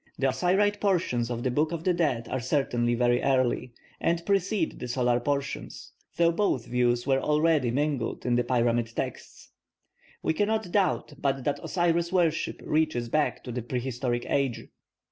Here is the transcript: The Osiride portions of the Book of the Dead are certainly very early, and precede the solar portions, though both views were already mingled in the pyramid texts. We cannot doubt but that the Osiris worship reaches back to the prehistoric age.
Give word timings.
The 0.17 0.25
Osiride 0.29 0.79
portions 0.79 1.29
of 1.29 1.43
the 1.43 1.51
Book 1.51 1.71
of 1.71 1.83
the 1.83 1.93
Dead 1.93 2.27
are 2.27 2.39
certainly 2.39 2.95
very 2.95 3.21
early, 3.21 3.71
and 3.99 4.25
precede 4.25 4.79
the 4.79 4.87
solar 4.87 5.19
portions, 5.19 5.91
though 6.17 6.31
both 6.31 6.65
views 6.65 7.05
were 7.05 7.19
already 7.19 7.69
mingled 7.69 8.25
in 8.25 8.33
the 8.33 8.43
pyramid 8.43 8.87
texts. 8.95 9.51
We 10.23 10.33
cannot 10.33 10.71
doubt 10.71 11.13
but 11.19 11.43
that 11.43 11.57
the 11.57 11.65
Osiris 11.65 12.11
worship 12.11 12.61
reaches 12.63 13.09
back 13.09 13.43
to 13.43 13.51
the 13.51 13.61
prehistoric 13.61 14.25
age. 14.27 14.67